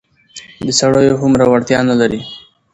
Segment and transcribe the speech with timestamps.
[0.65, 2.21] د سړيو هومره وړتيا نه لري.